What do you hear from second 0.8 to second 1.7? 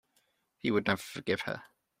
never forgive her.